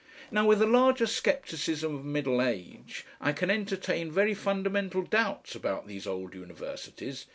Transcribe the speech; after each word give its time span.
Now 0.31 0.47
with 0.47 0.57
the 0.57 0.65
larger 0.65 1.05
scepticism 1.05 1.93
of 1.93 2.03
middle 2.03 2.41
age 2.41 3.05
I 3.21 3.33
can 3.33 3.51
entertain 3.51 4.11
very 4.11 4.33
fundamental 4.33 5.03
doubts 5.03 5.53
about 5.53 5.85
these 5.87 6.07
old 6.07 6.33
universities. 6.33 7.27